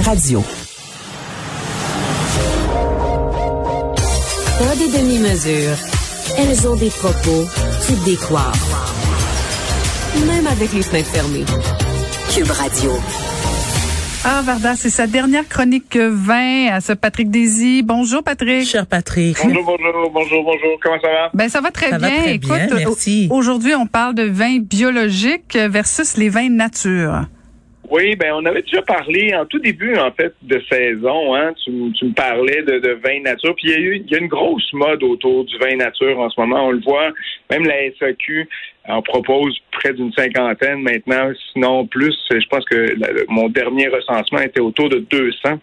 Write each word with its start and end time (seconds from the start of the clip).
Radio. 0.00 0.40
Pas 4.58 4.76
des 4.76 4.86
demi-mesures. 4.96 5.76
Elles 6.38 6.68
ont 6.68 6.76
des 6.76 6.88
propos 6.90 7.44
qui 7.86 7.94
décoiffent. 8.08 8.72
Même 10.26 10.46
avec 10.46 10.72
les 10.72 10.82
fenêtres 10.82 11.10
fermées. 11.10 11.44
Cube 12.32 12.50
Radio. 12.52 12.92
Ah, 14.24 14.40
Varda, 14.44 14.76
c'est 14.76 14.90
sa 14.90 15.06
dernière 15.08 15.46
chronique 15.48 15.96
vin 15.96 16.68
à 16.72 16.80
ce 16.80 16.92
Patrick 16.92 17.28
Désy. 17.30 17.82
Bonjour, 17.82 18.22
Patrick. 18.22 18.64
Cher 18.66 18.86
Patrick. 18.86 19.36
Bonjour, 19.42 19.64
bonjour, 19.64 20.10
bonjour, 20.12 20.44
bonjour. 20.44 20.78
Comment 20.82 21.00
ça 21.02 21.08
va? 21.08 21.30
Ben, 21.34 21.48
ça 21.50 21.60
va 21.60 21.70
très 21.72 21.90
Ça 21.90 21.98
va 21.98 22.08
bien. 22.08 22.16
très 22.22 22.34
Écoute, 22.36 22.48
bien, 22.52 22.68
merci. 22.70 23.26
au- 23.30 23.34
aujourd'hui, 23.34 23.74
on 23.74 23.86
parle 23.86 24.14
de 24.14 24.22
vins 24.22 24.58
biologiques 24.60 25.56
versus 25.56 26.16
les 26.16 26.28
vins 26.28 26.48
nature. 26.48 27.22
Oui, 27.90 28.14
ben 28.14 28.32
on 28.34 28.44
avait 28.46 28.62
déjà 28.62 28.82
parlé 28.82 29.34
en 29.34 29.44
tout 29.46 29.58
début 29.58 29.96
en 29.96 30.12
fait 30.12 30.32
de 30.42 30.62
saison. 30.70 31.34
Hein, 31.34 31.52
tu, 31.64 31.72
me 31.72 32.14
parlais 32.14 32.62
de, 32.62 33.00
vin 33.04 33.20
nature. 33.22 33.54
Puis 33.56 33.68
il 33.68 33.70
y 33.70 33.74
a 33.74 33.96
y 33.96 34.14
a 34.14 34.18
une 34.18 34.28
grosse 34.28 34.72
mode 34.72 35.02
autour 35.02 35.44
du 35.44 35.58
vin 35.58 35.74
nature 35.74 36.20
en 36.20 36.30
ce 36.30 36.40
moment. 36.40 36.66
On 36.66 36.70
le 36.70 36.80
voit. 36.80 37.10
Même 37.50 37.64
la 37.64 37.90
SAQ 37.98 38.48
en 38.88 39.02
propose 39.02 39.58
près 39.72 39.92
d'une 39.92 40.12
cinquantaine 40.12 40.82
maintenant, 40.82 41.32
sinon 41.52 41.84
plus. 41.86 42.16
Je 42.30 42.46
pense 42.48 42.64
que 42.64 42.94
mon 43.28 43.48
dernier 43.48 43.88
recensement 43.88 44.40
était 44.40 44.60
autour 44.60 44.88
de 44.88 44.98
200. 44.98 45.58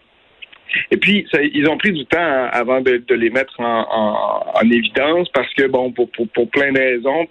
Et 0.90 0.96
puis, 0.96 1.26
ils 1.54 1.68
ont 1.68 1.78
pris 1.78 1.92
du 1.92 2.04
temps 2.06 2.48
avant 2.52 2.80
de, 2.80 3.02
les 3.14 3.30
mettre 3.30 3.58
en, 3.60 3.86
en- 3.90 4.58
en 4.60 4.70
évidence 4.70 5.28
parce 5.30 5.52
que, 5.54 5.66
bon, 5.66 5.92
pour, 5.92 6.10
pour, 6.10 6.28
pour 6.28 6.50
plein 6.50 6.72
de 6.72 6.78
raisons, 6.78 7.26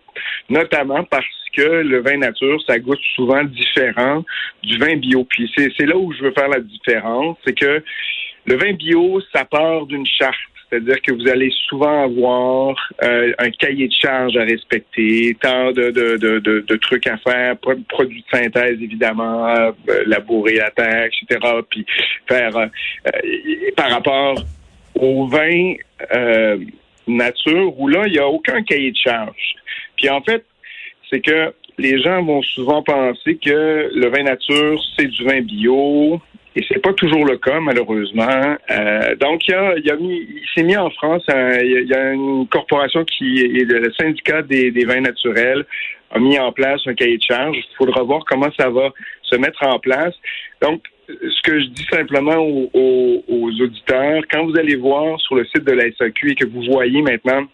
notamment 0.49 1.03
parce 1.03 1.25
que 1.53 1.61
le 1.61 1.99
vin 2.01 2.17
nature, 2.17 2.61
ça 2.67 2.77
goûte 2.79 2.99
souvent 3.15 3.43
différent 3.43 4.23
du 4.63 4.77
vin 4.77 4.95
bio. 4.97 5.23
Puis 5.23 5.51
c'est 5.55 5.85
là 5.85 5.95
où 5.97 6.11
je 6.13 6.23
veux 6.23 6.31
faire 6.31 6.49
la 6.49 6.59
différence, 6.59 7.37
c'est 7.45 7.57
que 7.57 7.83
le 8.45 8.55
vin 8.55 8.73
bio, 8.73 9.21
ça 9.33 9.45
part 9.45 9.85
d'une 9.85 10.05
charte. 10.05 10.35
C'est-à-dire 10.69 11.01
que 11.01 11.13
vous 11.13 11.27
allez 11.29 11.49
souvent 11.69 12.03
avoir 12.03 12.75
euh, 13.03 13.31
un 13.39 13.49
cahier 13.51 13.87
de 13.87 13.93
charge 13.93 14.35
à 14.35 14.43
respecter, 14.43 15.35
tant 15.41 15.71
de, 15.71 15.91
de, 15.91 16.17
de, 16.17 16.39
de, 16.59 16.75
trucs 16.75 17.07
à 17.07 17.17
faire, 17.17 17.57
pro- 17.57 17.75
produits 17.87 18.23
de 18.31 18.37
synthèse 18.37 18.77
évidemment, 18.81 19.47
euh, 19.47 19.71
labourer 20.05 20.55
la 20.55 20.71
terre, 20.71 21.05
etc. 21.05 21.39
Puis 21.69 21.85
faire 22.27 22.55
euh, 22.57 22.65
euh, 23.07 23.71
par 23.77 23.91
rapport 23.91 24.35
au 24.95 25.27
vin 25.27 25.75
nature 27.07 27.79
où 27.79 27.87
là 27.87 28.03
il 28.07 28.13
n'y 28.13 28.19
a 28.19 28.27
aucun 28.27 28.61
cahier 28.63 28.91
de 28.91 28.97
charge. 28.97 29.55
Puis 29.95 30.09
en 30.09 30.21
fait, 30.21 30.43
c'est 31.09 31.21
que 31.21 31.53
les 31.77 32.01
gens 32.01 32.23
vont 32.23 32.41
souvent 32.41 32.83
penser 32.83 33.37
que 33.37 33.89
le 33.93 34.09
vin 34.09 34.23
nature 34.23 34.83
c'est 34.97 35.07
du 35.07 35.23
vin 35.23 35.41
bio. 35.41 36.19
Et 36.57 36.65
c'est 36.67 36.81
pas 36.81 36.91
toujours 36.93 37.23
le 37.23 37.37
cas, 37.37 37.59
malheureusement. 37.59 38.55
Euh, 38.71 39.15
donc, 39.17 39.47
il, 39.47 39.53
a, 39.53 39.75
il, 39.77 39.91
a 39.91 39.95
il 39.99 40.41
s'est 40.55 40.63
mis 40.63 40.75
en 40.75 40.89
France, 40.89 41.23
il 41.29 41.85
y 41.87 41.93
a- 41.93 42.13
une 42.13 42.47
corporation 42.47 43.05
qui 43.05 43.41
est 43.41 43.63
le 43.63 43.91
syndicat 43.93 44.41
des, 44.41 44.71
des 44.71 44.85
vins 44.85 45.01
naturels 45.01 45.65
a 46.09 46.19
mis 46.19 46.39
en 46.39 46.51
place 46.51 46.81
un 46.87 46.95
cahier 46.95 47.17
de 47.17 47.21
charge. 47.21 47.57
Il 47.57 47.75
faudra 47.77 48.01
voir 48.01 48.23
comment 48.25 48.49
ça 48.59 48.69
va 48.69 48.89
se 49.21 49.35
mettre 49.35 49.61
en 49.63 49.77
place. 49.77 50.15
Donc, 50.61 50.81
ce 51.07 51.41
que 51.43 51.59
je 51.59 51.67
dis 51.67 51.85
simplement 51.91 52.37
aux, 52.37 52.69
aux- 52.73 53.23
aux 53.27 53.51
auditeurs, 53.61 54.23
quand 54.31 54.45
vous 54.47 54.57
allez 54.57 54.77
voir 54.77 55.19
sur 55.21 55.35
le 55.35 55.45
site 55.45 55.63
de 55.63 55.73
la 55.73 55.85
SAQ 55.91 56.31
et 56.31 56.35
que 56.35 56.45
vous 56.47 56.63
voyez 56.71 57.01
maintenant 57.03 57.45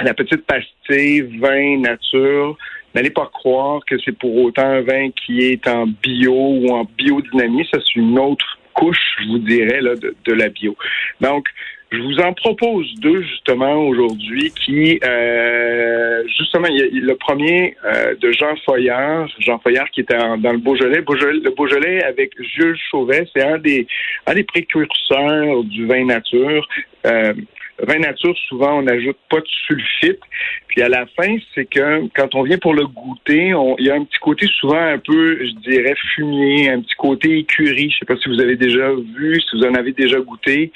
la 0.00 0.12
petite 0.12 0.44
pastille 0.44 1.22
vin 1.40 1.78
nature, 1.78 2.58
n'allez 2.94 3.10
pas 3.10 3.30
croire 3.32 3.80
que 3.86 3.96
c'est 4.04 4.16
pour 4.16 4.36
autant 4.36 4.66
un 4.66 4.82
vin 4.82 5.10
qui 5.10 5.40
est 5.40 5.66
en 5.68 5.86
bio 5.86 6.34
ou 6.34 6.68
en 6.70 6.84
biodynamie. 6.96 7.66
Ça, 7.72 7.78
c'est 7.80 7.96
une 7.96 8.18
autre 8.18 8.58
couche, 8.74 9.16
je 9.22 9.28
vous 9.28 9.38
dirais, 9.38 9.80
là, 9.80 9.94
de, 9.94 10.32
la 10.32 10.48
bio. 10.48 10.76
Donc, 11.20 11.46
je 11.90 11.98
vous 11.98 12.18
en 12.18 12.32
propose 12.32 12.92
deux 12.96 13.22
justement 13.22 13.76
aujourd'hui 13.86 14.52
qui, 14.64 14.98
euh, 15.04 16.24
justement, 16.26 16.66
il 16.68 16.78
y 16.78 16.82
a 16.82 17.06
le 17.06 17.14
premier 17.14 17.76
euh, 17.84 18.16
de 18.16 18.32
Jean 18.32 18.56
Foyard, 18.64 19.28
Jean 19.38 19.58
Foyard 19.60 19.88
qui 19.90 20.00
était 20.00 20.16
dans 20.16 20.52
le 20.52 20.58
Beaujolais. 20.58 21.04
Le 21.06 21.50
Beaujolais 21.50 22.02
avec 22.02 22.32
Jules 22.42 22.78
Chauvet, 22.90 23.28
c'est 23.34 23.44
un 23.44 23.58
des, 23.58 23.86
un 24.26 24.34
des 24.34 24.42
précurseurs 24.42 25.62
du 25.64 25.86
vin 25.86 26.04
nature. 26.04 26.66
Euh, 27.06 27.34
vin 27.82 27.98
nature, 27.98 28.36
souvent, 28.48 28.78
on 28.78 28.82
n'ajoute 28.82 29.16
pas 29.28 29.40
de 29.40 29.46
sulfite. 29.66 30.20
Puis 30.68 30.82
à 30.82 30.88
la 30.88 31.06
fin, 31.06 31.36
c'est 31.54 31.64
que 31.66 32.06
quand 32.14 32.34
on 32.34 32.42
vient 32.42 32.58
pour 32.58 32.74
le 32.74 32.86
goûter, 32.86 33.52
il 33.78 33.84
y 33.84 33.90
a 33.90 33.94
un 33.94 34.04
petit 34.04 34.18
côté 34.20 34.46
souvent 34.60 34.80
un 34.80 34.98
peu, 34.98 35.38
je 35.44 35.70
dirais, 35.70 35.94
fumier, 36.14 36.70
un 36.70 36.80
petit 36.80 36.94
côté 36.96 37.38
écurie. 37.38 37.90
Je 37.90 37.98
sais 37.98 38.06
pas 38.06 38.16
si 38.16 38.28
vous 38.28 38.40
avez 38.40 38.56
déjà 38.56 38.90
vu, 38.92 39.40
si 39.40 39.56
vous 39.56 39.64
en 39.64 39.74
avez 39.74 39.92
déjà 39.92 40.20
goûté. 40.20 40.72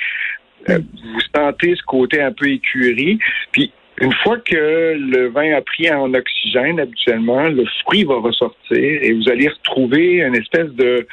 Euh, 0.68 0.78
vous 0.78 1.20
sentez 1.34 1.74
ce 1.76 1.82
côté 1.82 2.20
un 2.20 2.32
peu 2.32 2.48
écurie. 2.48 3.18
Puis 3.52 3.72
une 4.00 4.12
fois 4.12 4.38
que 4.38 4.96
le 4.96 5.28
vin 5.28 5.52
a 5.56 5.60
pris 5.60 5.90
en 5.90 6.12
oxygène, 6.14 6.80
habituellement, 6.80 7.48
le 7.48 7.64
fruit 7.82 8.04
va 8.04 8.16
ressortir 8.16 8.76
et 8.76 9.12
vous 9.12 9.28
allez 9.28 9.48
retrouver 9.48 10.20
une 10.20 10.36
espèce 10.36 10.70
de 10.72 11.06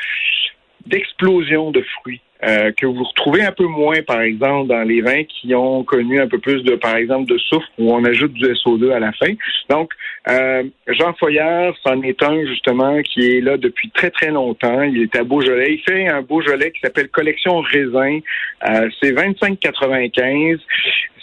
d'explosion 0.86 1.72
de 1.72 1.82
fruits 1.82 2.22
euh, 2.44 2.72
que 2.74 2.86
vous 2.86 3.04
retrouvez 3.04 3.44
un 3.44 3.52
peu 3.52 3.66
moins, 3.66 4.02
par 4.02 4.22
exemple, 4.22 4.68
dans 4.68 4.84
les 4.84 5.02
vins 5.02 5.24
qui 5.24 5.56
ont 5.56 5.84
connu 5.84 6.20
un 6.20 6.28
peu 6.28 6.38
plus 6.38 6.64
de, 6.64 6.76
par 6.76 6.98
exemple, 6.98 7.32
de 7.32 7.38
soufre 7.38 7.68
où 7.78 7.94
on 7.94 8.04
ajoute 8.04 8.34
du 8.34 8.44
SO2 8.46 8.92
à 8.92 9.00
la 9.00 9.14
fin. 9.14 9.32
Donc, 9.70 9.92
euh, 10.28 10.64
Jean 10.88 11.14
Foyard, 11.14 11.74
c'en 11.84 12.02
est 12.02 12.22
un 12.22 12.46
justement 12.46 13.02
qui 13.04 13.22
est 13.22 13.42
là 13.42 13.58
depuis 13.58 13.90
très 13.92 14.10
très 14.10 14.32
longtemps. 14.32 14.84
Il 14.84 15.04
est 15.04 15.16
à 15.16 15.24
Beaujolais. 15.24 15.76
Il 15.76 15.82
fait 15.82 16.08
un 16.08 16.22
Beaujolais 16.22 16.72
qui 16.72 16.82
s'appelle 16.82 17.08
Collection 17.08 17.62
Raisin. 17.62 18.20
Euh, 18.70 18.90
c'est 19.02 19.14
25,95. 19.14 20.60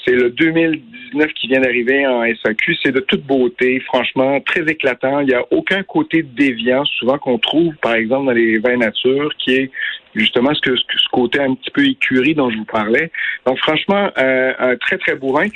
C'est 0.05 0.15
le 0.15 0.31
2019 0.31 1.33
qui 1.35 1.47
vient 1.49 1.61
d'arriver 1.61 2.07
en 2.07 2.25
SAQ. 2.25 2.77
C'est 2.83 2.93
de 2.93 3.01
toute 3.01 3.23
beauté, 3.23 3.81
franchement, 3.81 4.41
très 4.41 4.63
éclatant. 4.63 5.21
Il 5.21 5.29
n'y 5.29 5.35
a 5.35 5.45
aucun 5.51 5.83
côté 5.83 6.23
déviant, 6.23 6.85
souvent 6.85 7.19
qu'on 7.19 7.39
trouve, 7.39 7.75
par 7.77 7.95
exemple, 7.95 8.27
dans 8.27 8.33
les 8.33 8.59
vins 8.59 8.79
nature, 8.79 9.31
qui 9.39 9.55
est 9.55 9.71
justement 10.15 10.53
ce, 10.55 10.61
que, 10.61 10.77
ce, 10.77 10.83
côté 11.13 11.41
un 11.41 11.55
petit 11.55 11.71
peu 11.71 11.85
écurie 11.87 12.35
dont 12.35 12.51
je 12.51 12.57
vous 12.59 12.65
parlais. 12.65 13.11
Donc, 13.47 13.59
franchement, 13.59 14.11
euh, 14.19 14.53
un 14.59 14.77
très, 14.77 14.99
très 14.99 15.15
beau 15.17 15.33
vin. 15.35 15.47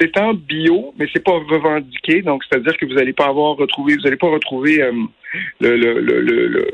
C'est 0.00 0.16
en 0.18 0.32
bio, 0.32 0.94
mais 0.98 1.06
c'est 1.12 1.22
pas 1.22 1.32
revendiqué. 1.32 2.22
Donc, 2.22 2.42
c'est-à-dire 2.48 2.76
que 2.78 2.86
vous 2.86 2.94
n'allez 2.94 3.12
pas 3.12 3.26
avoir 3.26 3.56
retrouvé, 3.56 3.96
vous 3.96 4.02
n'allez 4.02 4.16
pas 4.16 4.28
retrouver 4.28 4.82
euh, 4.82 4.92
le, 5.60 5.76
le, 5.76 6.00
le, 6.00 6.20
le, 6.20 6.46
le- 6.46 6.66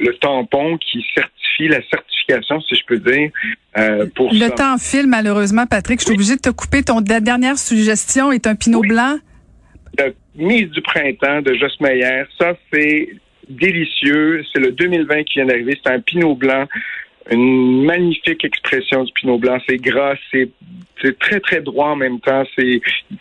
le 0.00 0.14
tampon 0.18 0.78
qui 0.78 1.04
certifie 1.14 1.68
la 1.68 1.80
certification, 1.90 2.60
si 2.62 2.74
je 2.76 2.84
peux 2.86 2.98
dire, 2.98 3.30
euh, 3.76 4.06
pour 4.14 4.32
Le 4.32 4.38
ça. 4.38 4.50
temps 4.50 4.78
file, 4.78 5.06
malheureusement, 5.06 5.66
Patrick. 5.66 6.00
Je 6.00 6.06
suis 6.06 6.14
obligée 6.14 6.36
de 6.36 6.40
te 6.40 6.50
couper. 6.50 6.82
Ton 6.82 7.00
la 7.06 7.20
dernière 7.20 7.58
suggestion 7.58 8.32
est 8.32 8.46
un 8.46 8.54
pinot 8.54 8.80
Oui. 8.80 8.88
blanc? 8.88 9.18
La 9.98 10.06
mise 10.36 10.70
du 10.70 10.80
printemps 10.80 11.42
de 11.42 11.52
Joss 11.54 11.78
Meyer, 11.80 12.22
ça 12.38 12.54
c'est 12.72 13.10
délicieux. 13.52 14.44
C'est 14.52 14.60
le 14.60 14.72
2020 14.72 15.24
qui 15.24 15.34
vient 15.34 15.46
d'arriver. 15.46 15.78
C'est 15.84 15.92
un 15.92 16.00
pinot 16.00 16.34
blanc. 16.34 16.66
Une 17.30 17.84
magnifique 17.84 18.44
expression 18.44 19.04
du 19.04 19.12
pinot 19.12 19.38
blanc. 19.38 19.58
C'est 19.68 19.76
gras, 19.76 20.14
c'est 20.32 20.48
c'est 21.00 21.18
très 21.18 21.40
très 21.40 21.60
droit 21.60 21.88
en 21.88 21.96
même 21.96 22.20
temps. 22.20 22.44
C'est 22.56 22.80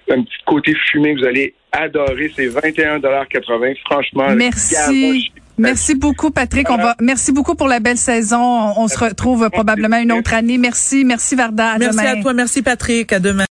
un 0.09 0.21
petit 0.23 0.37
côté 0.45 0.75
fumé. 0.89 1.15
Vous 1.15 1.25
allez 1.25 1.53
adorer. 1.71 2.31
C'est 2.35 2.47
21,80 2.47 3.75
Franchement, 3.85 4.35
Merci. 4.35 5.31
Merci 5.57 5.95
beaucoup, 5.95 6.31
Patrick. 6.31 6.69
On 6.71 6.77
va, 6.77 6.95
merci 6.99 7.31
beaucoup 7.31 7.53
pour 7.55 7.67
la 7.67 7.79
belle 7.79 7.97
saison. 7.97 8.39
On, 8.41 8.83
on 8.83 8.87
se 8.87 8.97
retrouve 8.97 9.47
probablement 9.51 9.97
une 9.97 10.11
autre 10.11 10.33
année. 10.33 10.57
Merci. 10.57 11.05
Merci, 11.05 11.35
Varda. 11.35 11.71
À 11.73 11.77
Merci 11.77 11.97
demain. 11.97 12.19
à 12.19 12.21
toi. 12.21 12.33
Merci 12.33 12.61
Patrick. 12.63 13.13
À 13.13 13.19
demain. 13.19 13.45